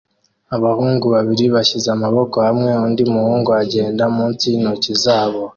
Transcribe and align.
Abahungu 0.55 1.05
babiri 1.15 1.45
bashyize 1.55 1.87
amaboko 1.97 2.35
hamwe 2.47 2.71
undi 2.85 3.03
muhungu 3.13 3.49
agenda 3.61 4.03
munsi 4.15 4.43
yintoki 4.51 4.93
zabo 5.03 5.41